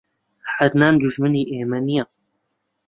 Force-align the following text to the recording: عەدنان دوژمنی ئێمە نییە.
عەدنان 0.53 0.93
دوژمنی 1.01 1.49
ئێمە 1.51 1.79
نییە. 1.87 2.05